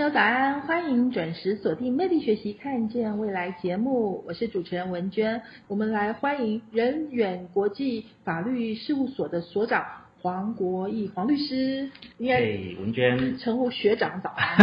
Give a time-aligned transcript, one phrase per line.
[0.00, 5.42] 朋友早安，欢迎准时锁定《魅力学习，看见未来》节目，我是主持人文娟。
[5.68, 9.84] 我们来欢迎人远国际法律事务所的所长
[10.22, 11.90] 黄国义黄律师。
[12.16, 12.40] 应该
[12.80, 14.30] 文娟称呼学长早。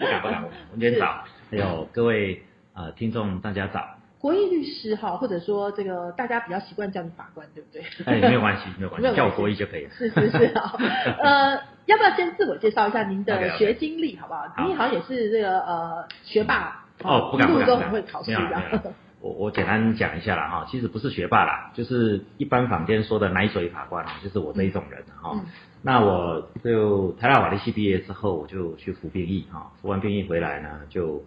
[0.00, 1.22] 不敢不敢，文娟早。
[1.50, 2.40] 还有各位
[2.72, 3.98] 呃听众大家早。
[4.18, 7.82] 国义律师哈，或者说这个大家比较习惯叫你法官，对不对？
[8.06, 9.90] 哎，没有关系，没有关系， 叫我国义就可以了。
[9.90, 10.78] 是是是，好，
[11.22, 14.46] 呃，要不要先自我介绍一下您的学经历，好不好？
[14.66, 18.94] 您好像也是这个呃学霸哦，不敢不敢，都很会考试的。
[19.20, 25.40] 我我简单讲一下啦哈，其实不是学霸啦，就是一般坊间说的奶水法官啊，就是我这一种人哈。
[25.82, 31.22] 那我就台大法律系毕业之后，我就去服兵役哈，服完兵役回来呢就。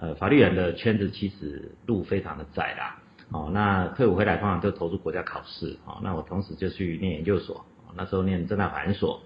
[0.00, 2.98] 呃，法律人的圈子其实路非常的窄啦，
[3.32, 9.20] 哦，那退伍回来通常就投入国家考试，哦，那我同时就去念研究所，那时候念正大法研所，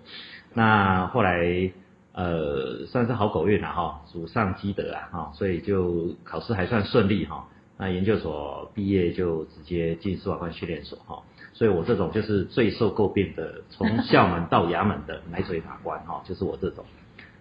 [0.55, 1.71] 那后来
[2.13, 7.47] 呃算是好狗运了哈，祖上积德啊，哈，所以就考试还算顺利哈，
[7.79, 16.85] 那研究所毕业就直接进司法官训练所哈，所以我这种就是最受诟病的，从校门到衙门的奶嘴法官哈，就是我这种。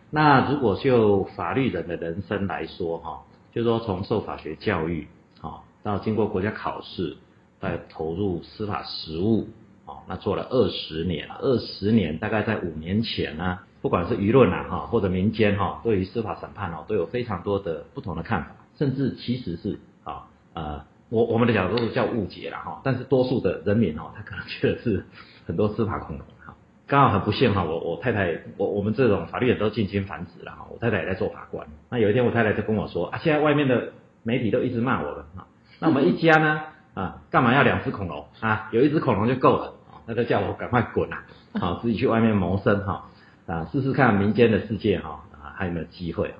[0.09, 3.21] 那如果就法律人的人生来说，哈，
[3.53, 5.07] 就说从受法学教育，
[5.41, 7.17] 啊，到经过国家考试，
[7.59, 9.47] 再投入司法实务，
[9.91, 25.05] 啊，那做了二十年，二十年大概在五年前呢，不管是舆论啊，哈，或者民间哈，对于司法审判哦，都有非常多的不同的看法，甚至其实是啊，呃，我我们的角度叫误解了哈，但是多数的人民哦，他可能觉得是
[25.45, 26.55] 很多司法恐龙哈。
[26.87, 31.67] 刚好很不幸哈，我我太太，我我们这种法律人都近亲繁殖了哈，我太太也在做法官。
[31.89, 33.93] 那有一天我太太就跟我说啊，现在外面的
[34.23, 35.47] 媒体都一直骂我了啊，
[35.79, 36.61] 那我们一家呢
[36.93, 38.67] 啊，干嘛要两只恐龙啊？
[38.73, 39.75] 有一只恐龙就够了，
[40.05, 41.23] 那就叫我赶快滚啊，
[41.59, 43.09] 好自己去外面谋生哈
[43.45, 46.33] 啊，试试看民间的世界哈啊还有没有机会。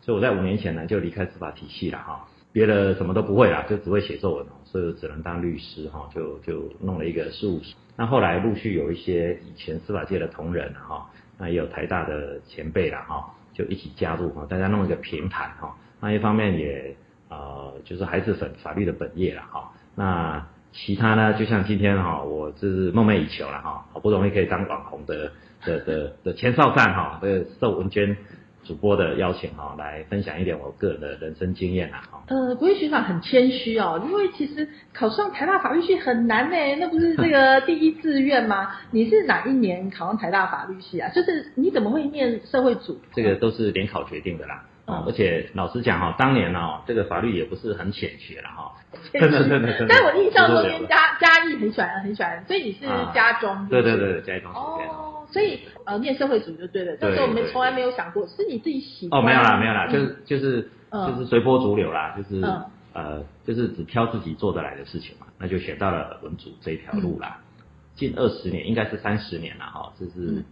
[0.00, 7.78] 所以我在五年前呢就离开司法体系了哈，别的什么都不会啦，就只会写作文，所以只能当律师哈，就就弄了一个事务所。
[7.96, 15.76] 那后来陆续有一些以前司法界的同仁哈，那也有台大的前辈了哈，就一起加入哈，大家弄一个平台哈。
[16.00, 16.96] 那一方面也
[17.28, 19.70] 呃，就是还是法法律的本业了哈。
[19.94, 25.32] 那其他呢，就像今天哈，我就是梦寐以求了哈，好不容易可以当网红的
[25.64, 28.16] 的的的前哨站哈，这个受文娟。
[28.64, 32.22] 主播的邀请哈，来分享一点我个人的人生经验啊哈。
[32.26, 38.72] 呃，国义学长很谦虚哦，因为其实考上台大法律系很难呢，那不是这个第一志愿吗？
[38.90, 41.08] 你是哪一年考上台大法律系啊？
[41.14, 43.00] 就是你怎么会念社会组？
[43.14, 44.62] 这个都是联考决定的啦。
[44.88, 48.72] 哦，而且老实讲哈，当年哦，这个法律也不是很浅学了哈。
[49.12, 49.94] 真的真的真的。
[49.94, 53.68] 但我印象中，嘉嘉义很喜欢很喜欢，所以你是家中。
[53.68, 54.50] 对对对，嘉义中。
[54.50, 56.96] 哦，所以呃，念社会主义就对了。
[56.98, 59.20] 但是我们从来没有想过，是你自己喜欢。
[59.20, 62.42] 哦，没有啦，没有啦，就是就是就是随波逐流啦，就是
[62.94, 67.38] 呃，就是只挑自己做得来的事情嘛，那就选到了文组这一条路啦。
[67.94, 70.42] 近二十年，应该是三十年了哈，就是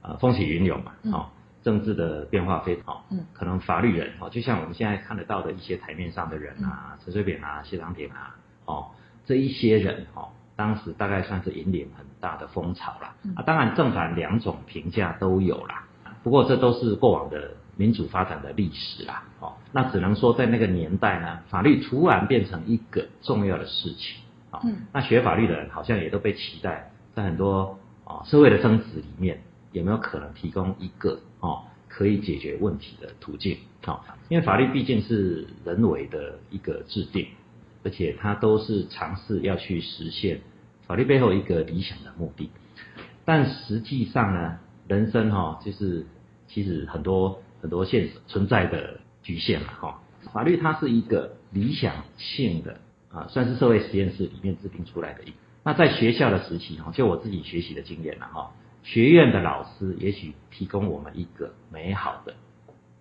[0.00, 1.26] 呃风起云涌嘛，哦。
[1.64, 8.36] 政治的变化非常，嗯，可能法律人哦，就像我们现在看得到的一些台面上的人啊，陈水扁啊、谢长廷啊，
[8.66, 8.88] 哦，
[9.24, 13.16] 这一些人哦，当时大概算是引领很大的风潮啦。
[13.34, 15.86] 啊，当然正反两种评价都有啦，
[16.22, 24.20] 不过这都是过往的民主发展的历史啦，哦，那只能说在那个年代呢，法律突然变成一个重要的事情，
[24.50, 24.82] 啊，嗯。
[24.92, 29.40] 那学法律的人好像也都被期待，在很多啊社会的争执里面。
[29.74, 33.58] 有没有可能提供一个哦可以解决问题的途径？
[33.82, 37.26] 好，因为法律毕竟是人为的一个制定，
[37.82, 40.40] 而且它都是尝试要去实现
[40.86, 42.50] 法律背后一个理想的目的。
[43.24, 46.06] 但实际上呢，人生哈就是
[46.46, 50.00] 其实很多很多现实存在的局限了哈。
[50.32, 52.78] 法律它是一个理想性的
[53.10, 55.24] 啊，算是社会实验室里面制定出来的。
[55.24, 55.32] 一
[55.64, 58.52] 那在学校的时期哈，就我自己学习的经验了哈。
[58.84, 62.34] 学院的老师也许提供我们一个美好的，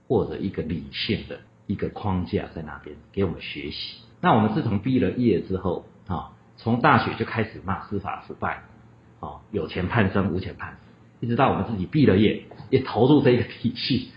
[0.08, 4.02] 或者一个理性的一个框架在那边给我们学习。
[4.22, 8.64] 那我们自从毕了业之后啊，从大学就开始骂司法腐败，
[9.20, 14.12] 啊有钱判生无钱判死，一直到我们自己毕了业也投入这个体系，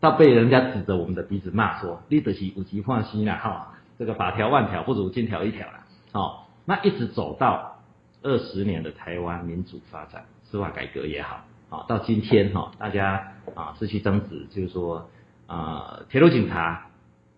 [0.00, 5.86] 到被人家指着我们的鼻子骂说你得起五级放心了哈，这个法条万条不如金条一条啦。
[6.10, 7.80] 哦，那一直走到
[8.22, 15.08] 二十年的台湾民主发展、司法改革也好，啊，到今天哈，大家啊失去争执，就是说
[15.46, 16.88] 啊，铁路警察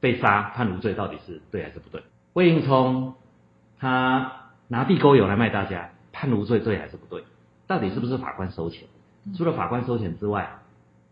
[0.01, 2.03] 被杀判无罪，到底是对还是不对？
[2.33, 3.15] 魏应聪
[3.79, 7.23] 他拿地沟油来卖大家，判无罪对还是不对？
[7.69, 8.89] 到底是不是法官收钱？
[9.37, 10.59] 除了法官收钱之外，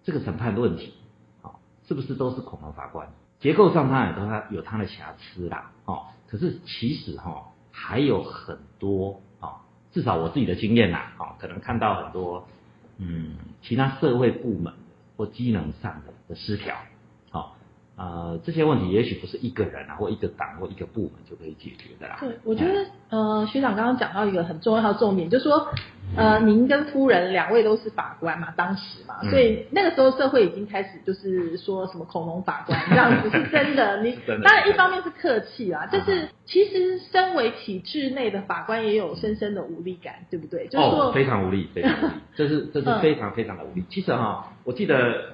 [0.02, 0.94] 这个审判问题，
[1.40, 1.54] 啊，
[1.86, 3.08] 是不是都是恐龙法官？
[3.38, 9.31] 结构上它也都它有它的瑕疵啦，哦，可是其实哈还有很多啊，
[9.92, 12.46] 至少我自己的经验啦，哦，可能看到很多
[12.98, 14.72] 嗯其他社会部门
[15.16, 16.74] 或机能上的的失调。
[17.94, 22.16] 呃，这些问题也许不是一个人啊，或一个党或一个部门就可以解决的啦。
[22.20, 25.68] 对，我觉得呃，学长刚刚讲到一个很重要的重点，就是说
[26.16, 34.02] 呃，您跟夫人两位都是法官嘛，当时嘛，所以那个时候社会已经开始就是说什么恐龙法官这样子是真的。
[34.04, 40.66] 你当然一方面是客气啦，就是其实身为体制内的法官也有深深的无力感，对不对？
[40.68, 43.84] 就是说非常无力，非常无力，这是这是非常非常的无力。
[43.88, 45.32] 其实哈，我记得。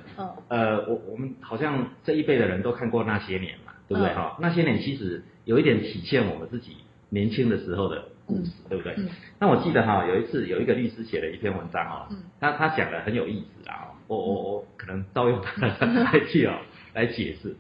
[0.49, 4.37] 呃，我我们好像这一辈的人都看过那些年嘛，对不对哈？
[4.41, 6.77] 那些年其实有一点体现我们自己
[7.09, 8.95] 年轻的时候的故事，对不对？
[9.41, 12.07] 那我记得哈，有一次有一个律师写了一篇文章哦，
[12.39, 16.53] 他他讲的很有意思啊，我我我可能照用他的来去哦
[16.93, 17.57] 来解释。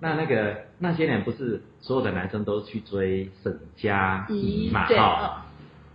[0.00, 5.44] 那那个那些年不是所有的男生都去追沈佳宜嘛哈？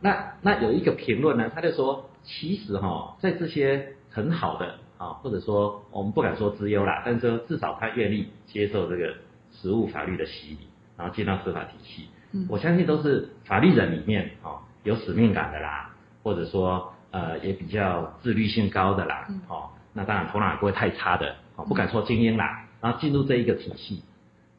[0.01, 4.75] 那那有一个评论呢，他就说，其实哈，在这些很好的。
[4.97, 9.13] 啊，或者说我们不敢说之优啦，但是说至少他愿意接受这个
[9.51, 10.57] 实务法律的洗礼，
[10.97, 12.07] 然后进到司法体系。
[12.31, 15.89] 嗯，我相信都是法律人里面哦有使命感的啦，
[16.23, 24.03] 或者说呃也比较自律性高的啦，哦，那当然头脑也不会太差的，哦不敢说精英啦，然后进入这一个体系，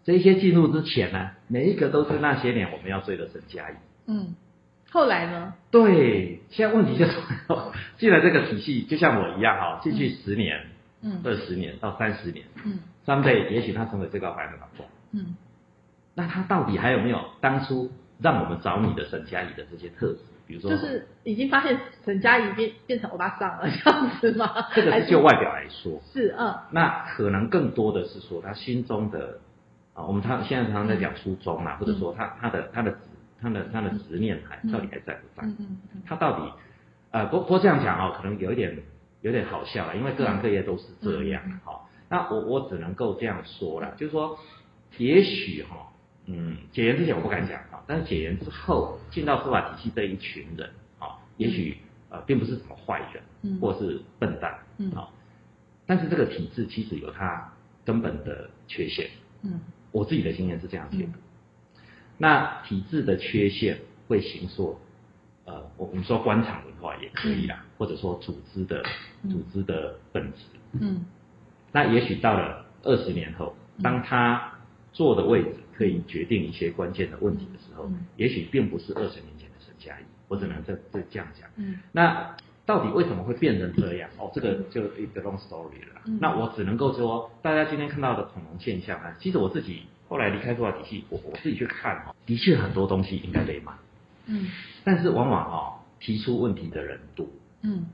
[0.04, 3.74] 这一些进入之前呢，每一个都是那些年我们要追的沈佳宜。
[4.06, 4.34] 嗯。
[4.90, 5.52] 后来呢？
[5.70, 7.12] 对，现在问题就是，
[7.98, 10.62] 进了这个体系，就像我一样哈，进去十年、
[11.02, 15.36] 嗯，二十年到三十年，嗯，三倍，也许他成为最高法院的法官，嗯，
[16.18, 20.18] 那他到底还有没有当初让我们找你的沈佳宜的这些特质？
[20.48, 24.52] 比如说，就是已经发现沈佳宜变变成欧巴桑了这样子吗？
[24.74, 29.38] 这个是就外表来说，是嗯，那可能更多的是说他心中的
[29.94, 32.92] 啊，我们他现在常常在讲初衷啊，或者说他他的他的。
[33.40, 35.78] 他的他的执念还到底还在不在嗯？
[36.04, 36.52] 他到底
[37.12, 38.76] 呃，不不过这样讲哦，可能有一点
[39.20, 41.82] 有点好笑了，因为各行各业都是这样哈。
[42.08, 44.36] 那我我只能够这样说了，就是说，
[44.96, 45.92] 也许哈，
[46.30, 51.78] 嗯，解严之前我不敢讲啊，但是解严之后进到司法体系这一群人啊，也许
[52.10, 55.08] 呃并不是什么坏人，嗯或是笨蛋，嗯啊，
[55.86, 57.50] 但是这个体制其实有它
[57.84, 59.08] 根本的缺陷。
[59.42, 59.58] 嗯，
[59.90, 61.12] 我自己的经验是这样觉得。
[62.18, 64.78] 那体制的缺陷会形塑，
[65.46, 68.82] 呃，我我们说官场文化也可以啦，或者说组织的
[69.30, 70.38] 组织的本质。
[70.72, 71.06] 嗯。
[71.72, 74.52] 那也许到了二十年后，当他
[74.92, 81.48] 坐的位置可以决定一些关键的问题的时候，也许并不是二十年前的沈佳宜，我只能这这这样讲。
[81.54, 81.78] 嗯。
[81.92, 82.36] 那
[82.66, 84.10] 到底为什么会变成这样？
[84.18, 86.02] 哦，这个就一个 long story 了。
[86.20, 89.84] 那我只能够说，大家今天看到的恐龙现象啊，其实我自己。
[90.10, 93.76] 后来离开司法体系，我我自己去看哈，的确很多东西应该被骂，
[94.24, 94.50] 嗯，
[94.82, 97.26] 但是往往哦提出问题的人多，
[97.60, 97.84] 嗯，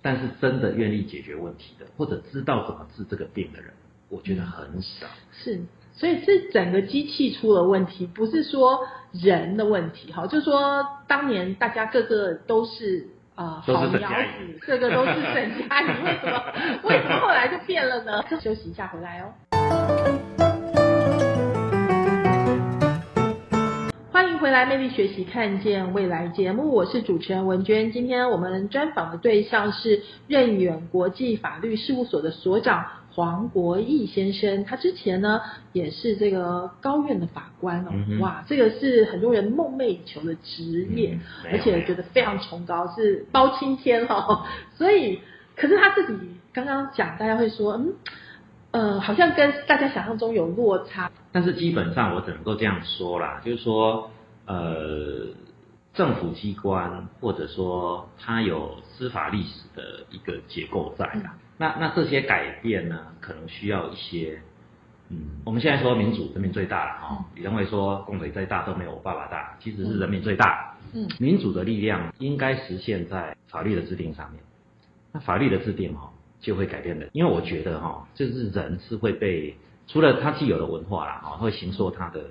[0.00, 3.70] 但是真的愿意解决问题的，或者知道怎么治这个病的人，
[4.08, 5.06] 我觉得很少。
[5.30, 5.60] 是，
[5.98, 8.78] 所以是整个机器出了问题，不是说
[9.10, 16.40] 人的问题哈，就说当年大家个个都是啊好苗子，个个都是沈佳宜，为什么
[16.84, 18.22] 为什么后来就变了呢？
[18.40, 19.34] 休息一下回来哦。
[24.12, 27.90] 欢迎回来，魅力学习，看见未来节目，我是主持人文娟。
[27.90, 34.64] 今天我们专访的对象是任远国际法律事务所的所长黄国义先生。
[34.64, 35.40] 他之前呢
[35.72, 41.18] 也是这个高院的法官哦，哇，这个是很多人梦寐以求的职业，
[41.50, 44.44] 而且觉得非常崇高，是包青天哦。
[44.76, 45.20] 所以，
[45.56, 46.18] 可是他自己
[46.52, 47.94] 刚刚讲，大家会说，嗯，
[48.70, 51.10] 呃，好像跟大家想象中有落差。
[51.32, 54.10] 但是基本上我只能够这样说啦，就是说，
[54.46, 55.26] 呃，
[55.94, 61.34] 政府机关或者说它有司法历史的一个结构在啦。
[61.58, 64.40] 那那这些改变呢，可能需要一些，
[65.10, 67.24] 嗯，我们现在说民主，人民最大了哈。
[67.34, 70.74] 李登辉说，共匪再大都没有我爸爸大，其实是人民最大。
[70.94, 74.40] 嗯，民主的力量应该实现在法律的制定上面。
[75.12, 76.10] 那法律的制定哈，
[76.40, 79.54] 就会改变的，因为我觉得哈，就是人是会被。
[79.90, 82.22] 除了他既有的文化啦，哈，会形塑他的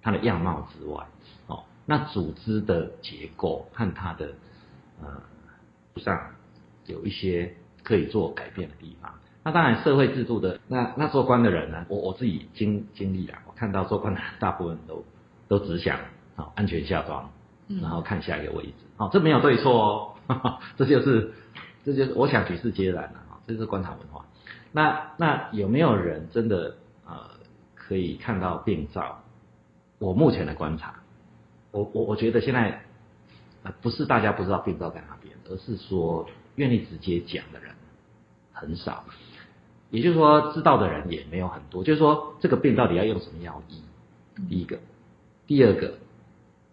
[0.00, 1.04] 他的样貌之外，
[1.46, 4.30] 哦，那组织的结构和他的
[5.02, 5.22] 呃
[5.96, 6.18] 上
[6.86, 9.12] 有一些可以做改变的地方。
[9.44, 15.04] 那当然，社会制度的那那做官的人呢，我我自己经经历了，我看到做官的人大部分都
[15.48, 15.98] 都只想
[16.36, 17.28] 啊安全下庄，
[17.80, 21.32] 然后看下一个位置，哦，这没有对错哦， 这就是
[21.84, 24.24] 这就是我想举世皆然了啊，这是官场文化。
[24.70, 27.30] 那那有没有人真的呃
[27.74, 29.18] 可以看到病灶？
[29.98, 30.94] 我目前的观察，
[31.70, 32.82] 我我我觉得现在
[33.64, 37.72] 呃不是大家不知道病灶在哪边，而是说愿意直接讲的人
[38.52, 39.04] 很少。
[39.90, 41.84] 也就是说，知道的人也没有很多。
[41.84, 43.82] 就是说，这个病到底要用什么药医？
[44.48, 44.78] 第一个，
[45.46, 45.94] 第二个，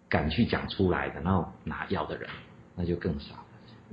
[0.08, 2.30] 敢去讲出来的，然后拿药的人，
[2.76, 3.34] 那就更少。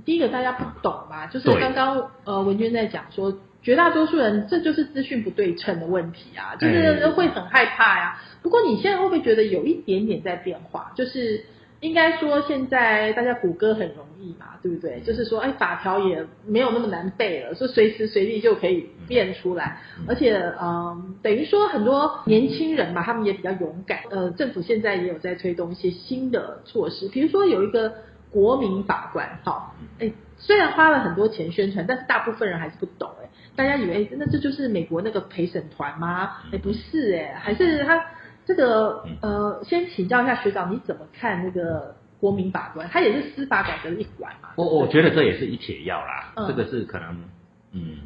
[0.06, 8.22] 第一个大家不懂嘛，就是刚刚呃文娟在讲说，绝大多数人这就是资讯不对称的问题啊，就是会很害怕呀。
[8.42, 10.92] 不过你现在会不会觉得有一点点在变化？
[10.94, 11.44] 就是。
[11.80, 15.00] 应该说，现在大家谷歌很容易嘛，对不对？
[15.00, 19.78] 就是说，哎，法条也没有那么难背了，说随时随地就可以变出来。
[20.08, 24.00] 而且，嗯，等于说很多年轻人嘛，他们也比较勇敢。
[24.10, 27.94] 呃，政府现在也有在推动一些新的措施，比如说有一个
[28.32, 36.38] 国民法官，好，哎，虽然花了很多钱宣传，但是大部分人还是不懂，哎，大家以为那这就是美国那个陪审团吗？
[36.52, 38.04] 哎，不是，哎，还是他。
[38.48, 42.88] 这个呃，先请教一下学长，你怎么看那个国民法官？
[42.88, 44.48] 他也是司法改革的一环嘛？
[44.56, 47.24] 我我觉得这也是一帖药啦，这个是可能，
[47.72, 47.98] 嗯，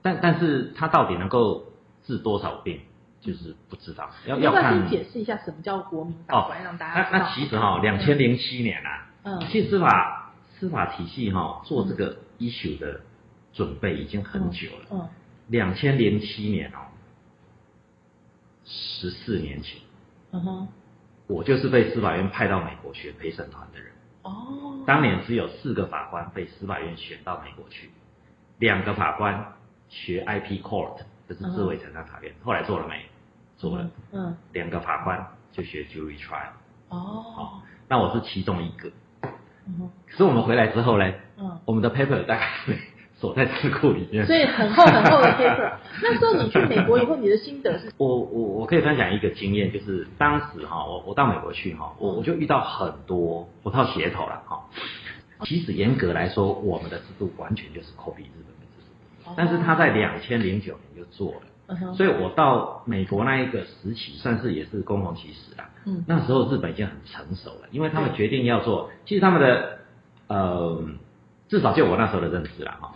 [0.00, 1.64] 但但是他到底能够
[2.06, 2.78] 治多少病，
[3.20, 4.08] 就是不知道。
[4.26, 13.00] 要要看解释一下什么叫国民法官，让大家那那其实哈，两千零七年啊，嗯，其实司法司法体系哈做这个 issue 的
[13.52, 15.08] 准备已经很久了，嗯，
[15.48, 16.78] 两千零七年哦。
[18.72, 19.80] 十四年前，
[20.30, 20.68] 嗯哼，
[21.26, 23.90] 我就是被司法院派到美国学陪审团的人。
[24.22, 27.90] 哦，当年只有四个法官被司法院选到美国去，
[28.58, 29.54] 两个法官
[29.88, 33.04] 学 IP Court，就是智慧审判法院，后来做了没？
[33.56, 33.90] 做了。
[34.12, 36.52] 嗯，两个法官就学 Jury Trial。
[36.90, 36.96] 哦，
[37.34, 38.88] 好，那我是其中一个。
[39.66, 41.12] 嗯可是我们回来之后呢？
[41.38, 42.48] 嗯，我们的 paper 大概。
[43.20, 45.72] 锁在智库里面，所以很厚很厚的 paper。
[46.02, 47.92] 那时候你去美国以后，你的心得是？
[47.98, 54.64] 我我我可以分享一个经验，就是当时哈，我我到美国去哈，我我就遇到很多不套鞋头了哈。
[55.44, 65.68] 其实严格来说，我们的制度完全就是 copy 日本的制度，但是他在两千零九年就做了，所以我到美国那一个时期，算是也是共同其实啦。
[65.84, 69.78] 嗯，那时候日本已经很成熟了，因为他们决定要做，其实他们的
[70.26, 70.84] 呃，
[71.48, 72.94] 至少就我那时候的认知了哈。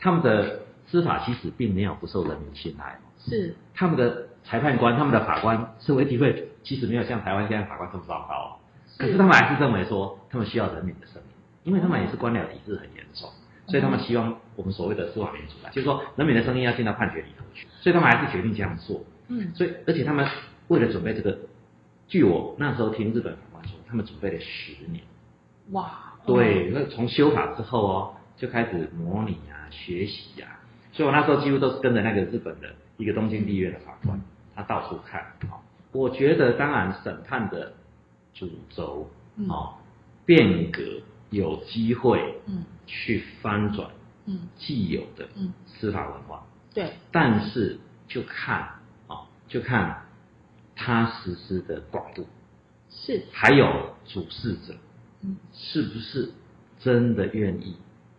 [0.00, 3.54] 他们的司法其实并没有不受人民信赖，是。
[3.74, 8.58] 他们的裁判官、他们的法官社会体会其实没有像台湾现在法官这么糟糕，
[8.98, 11.28] 可是他们还是认为说他们需要人民的声音，
[11.64, 13.28] 因为他们也是官僚体制很严重，
[13.66, 19.02] 所以他们希望我们所谓的司法民主啊，就是说人民的声音要进到判决里头去，所以他们还是决定这样做。
[19.28, 20.26] 嗯，所以而且他们
[20.68, 21.36] 为了准备这个，
[22.06, 25.02] 据我那时候听日本法官说，他们准备了十年。
[25.72, 29.54] 哇，对，那从修法之后哦，就开始模拟啊。
[29.68, 30.60] 学习啊，
[30.92, 34.18] 所以我那时候几乎都是跟着那个日本的一个东京地院的法官，
[34.54, 35.20] 他到处看。
[35.50, 35.58] 啊，
[35.90, 37.72] 我觉得当然审判的
[38.32, 39.10] 主轴，
[39.48, 39.74] 啊，
[40.24, 40.82] 变革
[41.30, 43.90] 有机会，嗯，去翻转，
[44.26, 48.60] 嗯，既有的，嗯，司法文化，对，但是就看，
[49.08, 50.04] 啊，就看
[50.76, 52.24] 他实施的广度，
[52.88, 54.74] 是，还有主事者，
[55.22, 56.30] 嗯，是不是
[56.78, 57.76] 真的愿意？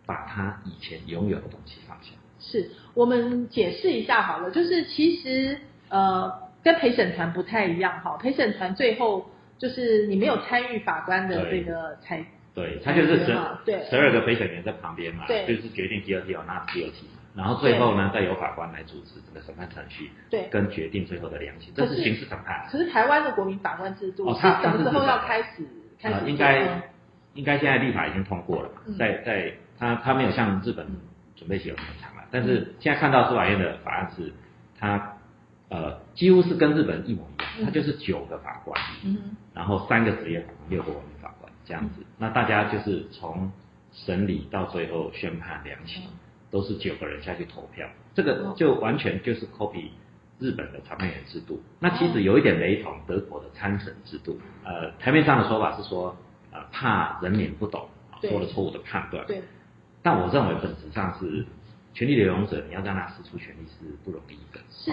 [0.08, 2.12] 把他以前拥有的东西放下。
[2.40, 5.58] 是我们解释一下好了，就是其实
[5.90, 12.24] 呃跟陪审团不太一样哈，陪审团最后就是你没有参与法官的这个裁，
[12.54, 13.36] 对他就是十
[13.66, 22.66] 对十二个陪审员在旁边嘛，对，就是决定第二题有那第二题，然后最后呢再由法官来主持整个审判程序，对，跟决定最后的量刑，这是刑事审判。
[22.70, 25.66] 可是台湾的国民法官制度是什么时候要开始？
[26.00, 26.82] 开始应该
[27.34, 29.52] 应该现在立法已经通过了，在在。
[29.78, 30.86] 他他没有像日本
[31.36, 34.32] 准备写那么长了，但是现在看到司法院的法案是，
[34.78, 35.16] 他
[35.68, 43.50] 呃几乎是跟日本一模一样，他就是九个法官，嗯，然后三个职业法官，六个文民法官这样子，那大家就是从
[43.92, 46.02] 审理到最后宣判量刑，
[46.50, 49.90] 都是九个人下去投票，这个就完全就是 copy
[50.40, 56.16] 日本的裁判员制度，那其实有一点雷同德国的参审制度，呃台面上的说法是说，
[56.50, 57.88] 呃怕人民不懂，
[58.20, 59.40] 做了错误的判断，对。
[60.08, 61.44] 但我认为本质上是
[61.92, 64.60] 权力的拥有者，你要让他使出权力是不容易的。
[64.70, 64.90] 是，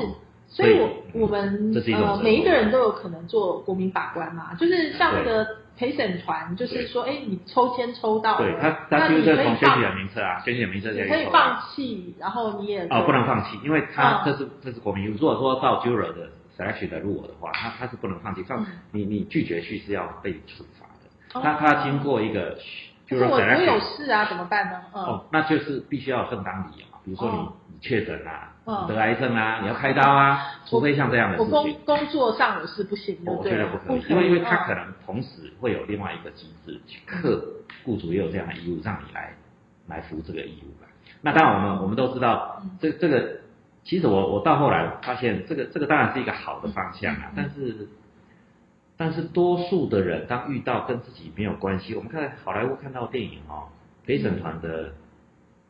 [0.50, 15.10] 所以我我们这是一种呃每一个人都有可能做国民法官嘛，就是像那个陪审团，就是说，哎，你抽签抽到了，对他，他那就是从选举的名册啊，选举的名册可以放弃，然后你也哦，不能放弃，因为他嗯这是这是国民。
[15.12, 21.40] 如果说到 juror 的 selection 的入我的话，他他是不能放弃，放嗯你你拒绝去是要被处罚的。
[21.40, 22.58] 哦那他经过一个
[23.08, 24.82] 可是我我有事啊，怎么办呢？
[24.94, 28.54] 嗯，哦，那就是必须要有正当理由嘛，比如说你哦你确诊啊，
[28.88, 31.80] 得癌症啊，你要开刀啊，除非像这样的我工事情。
[31.86, 33.56] 工作上我是不行，的我觉？
[33.58, 37.44] 得不可以，因为因为他可嗯能同时会有另外一个机制去克
[37.84, 39.34] 雇主也有这样的义务让你来
[39.88, 40.88] 来服这个义务吧。
[41.22, 43.40] 那当然我们我们都知道嗯这这个，
[43.84, 47.88] 其实我我到后来发现这个这个当然是一个好的方向啊嗯，但是
[48.98, 53.68] 但是多数的人当遇到跟自己没有关系，我们看好莱坞看到电影哦，
[54.06, 54.94] 陪审团的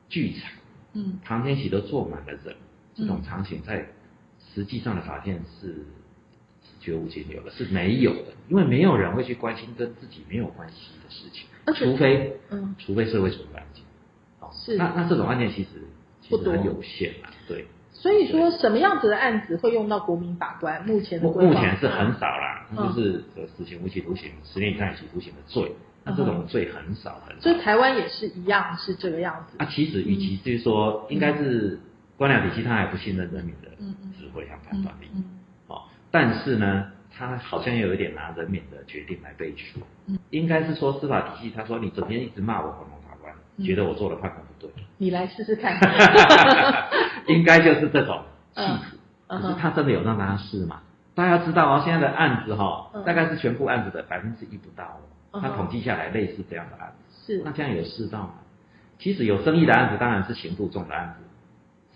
[0.10, 0.52] 剧场
[0.94, 1.20] 嗯。
[1.24, 2.56] 旁边席都坐满了人，
[2.94, 3.88] 这种嗯场景在
[4.54, 12.76] 实际上的法院是是绝无仅有的，是没有的，因为没有人会去关心跟自己没有关系的事情除非嗯。
[12.78, 13.84] 除非社会处罚案件，
[14.40, 14.78] 哦，是。
[14.78, 15.70] 那那这种案件其实
[16.22, 17.66] 其实很有限啊，对，
[18.06, 20.86] 所以说什么样子的案子会用到国民法官？
[20.86, 25.72] 目前的目前是很少啦，嗯就是呃死刑、无期徒刑、十年以上有期徒刑的罪，
[26.04, 27.60] 那这种罪很少很少所以。
[27.60, 29.58] 台湾也是一样是这个样子。
[29.58, 31.80] 啊，其实与其就是说，应该是
[32.16, 33.70] 官僚体系，他还不信任人民的
[34.20, 35.08] 智慧和判断力。
[35.16, 35.24] 嗯
[35.66, 35.82] 哦，
[36.12, 39.80] 但是呢，他好像又有一点拿人民的决定来背书。
[40.06, 44.70] 嗯，应该是说司法体系，他说你整天一直骂我黄龙法官，嗯觉得我做的判断不对，
[45.00, 45.76] 你来试试看。
[47.28, 48.22] 应该就是这种
[48.54, 48.98] 气嗯质。
[49.28, 50.82] 嗯可是他真的有让大家试吗？
[51.16, 55.00] 大家知道哦，现在的案子哈、嗯大概是全部案子的百分之一不到
[55.34, 58.34] 他统计下来类似这样的案子，是那这样有试到吗？
[59.00, 61.26] 其实有争议的案子当然是刑度重的案子，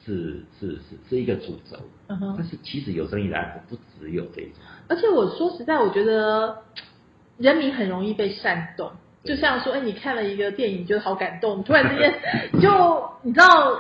[0.06, 1.78] 是是是是一个主轴。
[2.08, 4.56] 嗯哼但是其实有争议的案子不只有这一种。
[4.88, 6.64] 而且我说实在，我觉得
[7.38, 8.92] 人民很容易被煽动，
[9.24, 12.14] 就像说，哎，你看了一个电影，觉得好感动，突然之间
[12.60, 13.80] 就你知道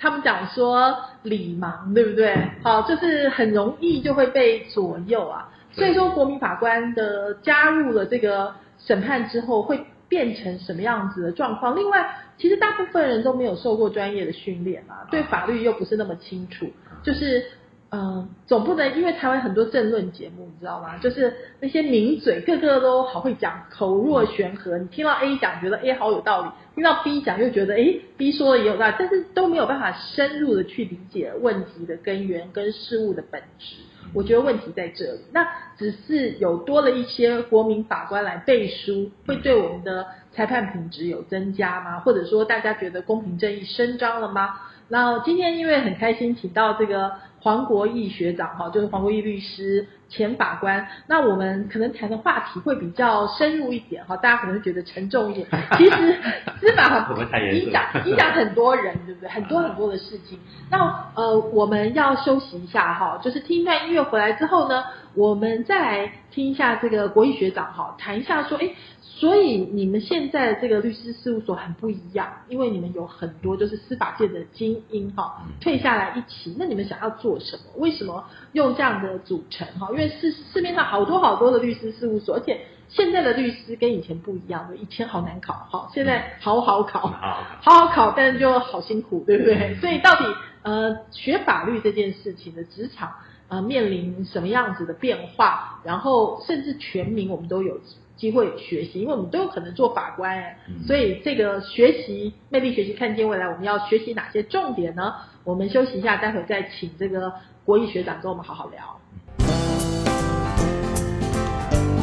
[0.00, 2.34] 他们讲说礼盲，对不对？
[2.62, 5.50] 好，就是很容易就会被左右啊。
[5.72, 11.76] 所以说，国民法官的加入了这个审判之后，会变成什么样子的状况？
[11.76, 16.66] 另外，其实大部分人都没有受过专业的训练嘛，对法律又不是那么清楚，
[17.02, 17.44] 就是
[17.92, 20.96] 嗯，总不能因为台湾很多政论节目，你知道吗？
[20.98, 24.78] 就是那些名嘴个个都好会讲，口若悬河。
[24.78, 33.74] 你听到 A 讲，觉得 A 好有道理；听到 B 讲，又觉得诶 B 说的也有道理，但是都没有办法深入的去理解问题的根源跟事物的本质。
[34.14, 35.20] 我觉得问题在这里。
[35.32, 35.44] 那
[35.76, 41.98] 只是有多了一些国民法官来背书，会对我们的裁判品质有增加吗？
[41.98, 44.60] 或者说大家觉得公平正义伸张了吗？
[44.92, 50.86] 那今天因为很开心，请到这个黄国义学长哈，就是黄国义律师前法官。
[51.06, 55.46] 那我们可能谈的话题会比较深入一点哈，大家可能会觉得沉重一点。
[55.78, 56.18] 其实
[56.60, 57.06] 司法
[57.52, 59.28] 影响影响很多人，对不对？
[59.28, 60.38] 很多很多的事情。
[60.70, 68.70] 那呃，我们要休息一下哈，就是听一段音乐回来之后呢，我们再来听一下这个国义学长哈，谈一下说，哎，
[69.02, 77.62] 所以你们现在的这个律师事务所很不一样，因为你们有很多就是司法界的精英哈，退下来一起，那你们想要做什么？
[77.76, 79.88] 为什么用这样的组成哈？
[79.90, 87.00] 因为市市面上好多好多的律师事务所，而且现在的律师跟以前不一样的，以前好难考哈，现在好好考。
[87.00, 89.74] 好，好好考，但是就好辛苦，对不对？
[89.80, 90.24] 所以到底
[90.62, 93.12] 呃学法律这件事情的职场
[93.50, 95.80] 呃面临什么样子的变化？
[95.84, 97.78] 然后甚至全民我们都有
[98.16, 105.14] 机会学习，因为我们都有可能做法官所以这个学习魅力学习看见未来，我们要学习哪些重点呢？
[105.44, 107.32] 我们休息一下，待会再请这个
[107.64, 109.00] 国艺学长跟我们好好聊。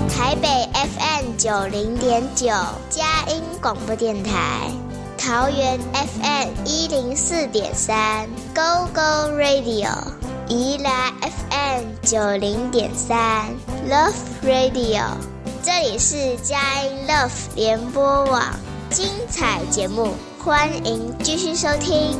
[0.09, 2.47] 台北 FM 九零点九，
[2.89, 4.71] 佳音广播电台；
[5.17, 9.87] 桃园 FM 一零四点三，Go Go Radio；
[10.49, 13.47] 宜兰 FM 九零点三
[13.89, 15.03] ，Love Radio。
[15.61, 18.41] 这里是佳音 Love 联播网，
[18.89, 22.17] 精彩节目，欢迎继续收听。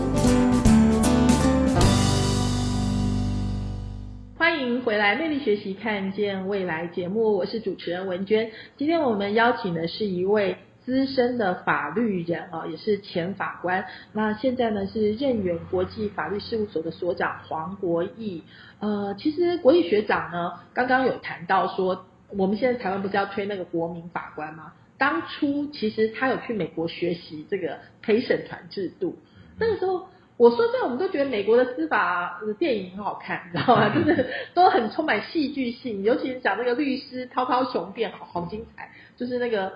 [4.38, 8.52] 欢迎回来，魅力学习，看见未来节目，我是主持人文娟。
[8.78, 13.84] 今天我们邀请的是一位资深的法律人啊，也是前法官。
[14.14, 18.42] 那现在呢是任远国际法律事务所的所长黄国义。
[18.80, 22.06] 呃，其实国义学长呢，刚刚有谈到说，
[22.38, 24.72] 我们现在台湾不是要推那个国民法官吗？
[24.98, 29.18] 当初其实他有去美国学习这个陪审团制度，
[29.60, 33.90] 那个时候我说真的，我们都觉得美国的司法的电影很好看，你知道吗？
[33.94, 38.90] 就是都很充满戏剧性，尤其是讲那个律师滔滔雄辩，好好精彩。
[39.18, 39.74] 就是那个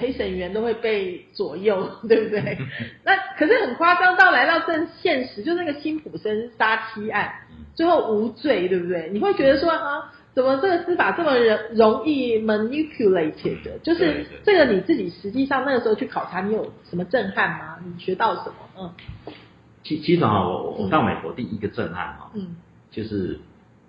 [0.00, 2.58] 陪审员都会被左右， 对不对？
[3.04, 7.30] 那可是很夸张，到来到正现实，就那个辛普森杀妻案，
[7.74, 9.10] 最后无罪，对不对？
[9.12, 13.78] 你会觉得说啊，怎么这个司法这么容容易 manipulated 的？
[13.82, 17.78] 就是这个你自己实际上那个时候去考察，你有什么震撼吗？
[17.84, 18.54] 你学到什么？
[18.78, 19.34] 嗯。
[19.82, 22.56] 其其实啊，我我到美国第一个震撼哈，嗯，
[22.90, 23.38] 就是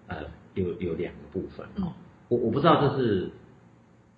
[0.08, 0.18] 呃
[0.54, 1.92] 有有两个部分哦，
[2.30, 3.30] 我我不知道这是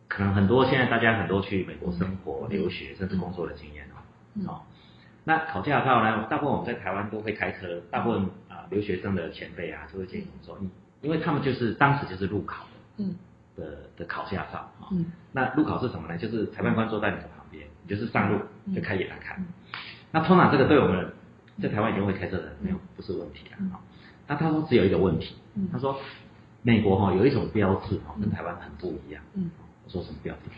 [0.08, 4.62] 可能很多现在大家很多去美国生活、留学甚至工作的经验哦，哦，
[5.24, 10.70] 那考驾照呢，大部分我们在台湾都会开车，大部分啊留学生的前辈啊就会建议我们说，你
[11.02, 13.16] 因为他们就是当时就是路考的，嗯，
[13.56, 16.18] 的的考驾照啊，嗯，那路考是什么呢？
[16.18, 18.40] 就是裁判官坐在你的旁边，你就是上路
[18.76, 19.44] 就开给他看，
[20.12, 21.12] 那通常这个对我们。
[21.62, 23.80] 在台湾已经会开车的人没有不是问题啊。
[24.26, 25.36] 那他说只有一个问题，
[25.72, 25.96] 他说
[26.64, 29.24] 美国哈有一种标志哈跟台湾很不一样。
[29.86, 30.50] 我说什么标志？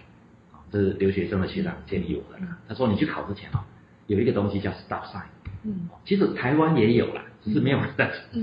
[0.72, 2.40] 这是留学生的学长建议我的。
[2.68, 3.66] 他说你去考之前啊
[4.08, 5.24] 有一个东西叫 stop sign。
[5.64, 8.42] 嗯，其实台湾也有啦，只是没有人在做。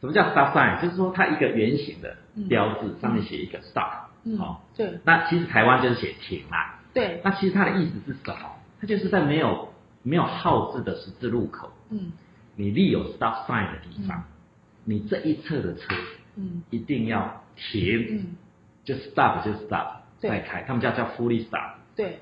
[0.00, 0.80] 什么叫 stop sign？
[0.82, 2.16] 就是说它一个圆形的
[2.48, 4.08] 标志上面写一个 stop。
[4.38, 4.98] 好，对。
[5.04, 6.80] 那其实台湾就是写停啦。
[6.94, 7.20] 对。
[7.24, 8.36] 那其实它的意思是什么？
[8.80, 9.72] 它就是在没有。
[10.04, 12.12] 没有号字的十字路口，嗯，
[12.54, 14.24] 你立有 stop sign 的地方，
[14.84, 15.94] 你这一侧的车，
[16.36, 18.26] 嗯，一定要停，嗯，
[18.88, 22.20] 就 stop 就 stop，再开，他们家叫 fully stop，对，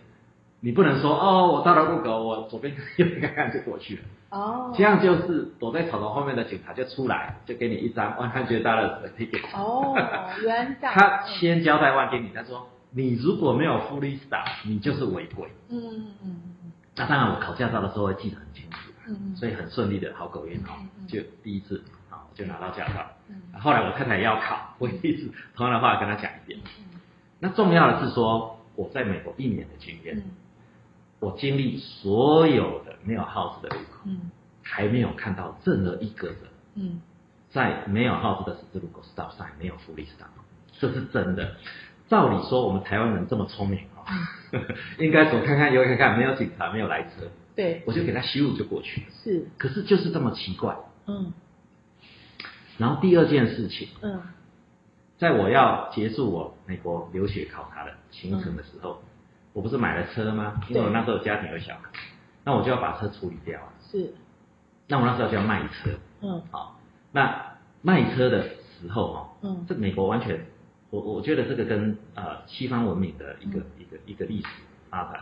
[0.58, 9.94] 你不能说哦，我到了路口，我左边右边看看就过去了，哦，这样就是躲在草丛后面的警察就出来，就给你一张万汉绝大的 ticket，哦，
[10.42, 16.72] 原来 他千交代万给你，他说你如果没有 fully stop，你就是违规，嗯嗯嗯。
[16.96, 18.76] 那当然，我考驾照的时候会记得很清楚，
[19.06, 20.72] 嗯所以很顺利的好狗运哦，
[21.06, 22.05] 就第一次啊
[22.36, 23.04] 就拿到驾照。
[23.28, 26.60] 嗯，后来我太太要考，我一直同样的话跟她讲一遍。
[26.78, 27.00] 嗯，
[27.40, 30.22] 那重要的是说我在美国一年的经验，
[31.18, 34.30] 我经历所有的没有号字的路口，嗯，
[34.62, 36.38] 还没有看到任何一个人，
[36.74, 37.00] 嗯，
[37.50, 40.28] 在没有号字的十字路口 stop sign 没有福利 stop，
[40.78, 41.56] 这是真的。
[42.08, 44.06] 照理说，我们台湾人这么聪明啊，
[45.00, 49.06] 应该左看看右看看，没有警察，没有来车，对，我就给他修就过去了。
[49.24, 50.76] 是，可是就是这么奇怪。
[51.08, 51.32] 嗯。
[52.78, 54.20] 然后第二件事情，嗯，
[55.18, 59.02] 在我要结束我美国留学考察的行程的时候，
[59.52, 60.60] 我不是买了车吗？
[60.68, 61.90] 因为我那时候家庭有小孩，
[62.44, 63.58] 那我就要把车处理掉。
[63.90, 64.12] 是。
[64.88, 65.90] 那我那时候就要卖车。
[66.20, 66.42] 嗯。
[66.50, 66.78] 好，
[67.12, 70.46] 那卖车的时候哈，嗯，这美国完全。
[70.90, 74.46] 我我觉得这个跟呃西方文明的一个一个一个历史
[74.88, 75.20] 发展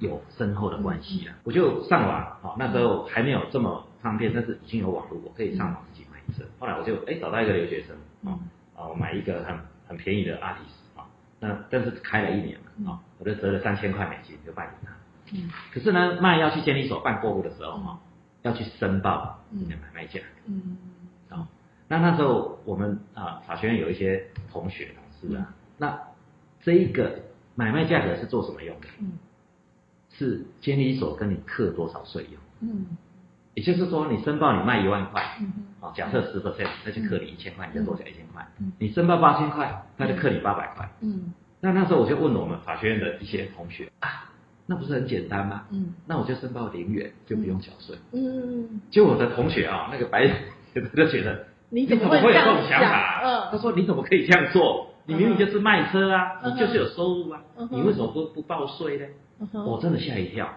[0.00, 1.36] 有深厚的关系啊。
[1.44, 6.44] 我就上网，好那时候还没有这么方便，但是已经有网络，我可以上网自己买车。
[6.58, 8.38] 后来我就哎找到一个留学生，啊
[8.74, 9.56] 啊我买一个很
[9.88, 11.06] 很便宜的 Artis 啊，
[11.40, 14.92] 那但是开了一年嘛，啊我就折了三千块美金就卖给他。
[15.32, 15.50] 嗯。
[15.72, 18.00] 可是呢卖要去监理所办过户的时候哈，
[18.42, 20.20] 要去申报你的买卖价。
[20.46, 20.76] 嗯。
[21.28, 21.48] 啊。
[21.88, 26.00] 那那时候我们啊法学院有一些同学同事啊，那
[26.62, 27.22] 这一个
[27.54, 28.88] 买卖价格是做什么用的？
[28.98, 29.12] 嗯，
[30.10, 32.40] 是监理所跟你课多少税用？
[32.60, 32.86] 嗯，
[33.54, 35.52] 也就是说你申报你卖一万块，嗯
[35.86, 38.46] 啊假设十 percent，那就克你一千块，你就多缴一千块。
[38.58, 40.88] 嗯，你申报八千块，那就克你八百块。
[41.00, 44.32] 嗯，那那时候我就问我们法学院的一些同学啊，
[44.66, 45.64] 那不是很简单吗？
[45.70, 47.96] 嗯，那我就申报零元就不用缴税。
[48.12, 50.26] 嗯，就我的同学啊，那个白
[50.74, 51.46] 就觉得。
[51.68, 53.20] 你怎么会有这种想法？
[53.24, 54.94] 嗯，他说你怎么可以这样做？
[55.04, 59.06] 你明明就是卖车啊，你就是有收入啊，你为什么不不报税呢？
[59.64, 60.48] 我真的吓一跳。